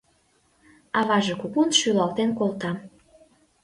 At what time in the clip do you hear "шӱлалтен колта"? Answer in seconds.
1.79-2.71